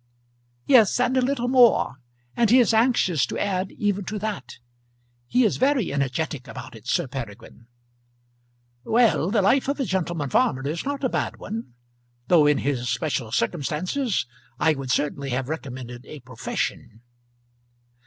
[0.65, 1.97] "Yes, and a little more;
[2.35, 4.57] and he is anxious to add even to that.
[5.27, 7.67] He is very energetic about it, Sir Peregrine."
[8.83, 11.75] "Well; the life of a gentleman farmer is not a bad one;
[12.29, 14.25] though in his special circumstances
[14.59, 17.01] I would certainly have recommended a profession."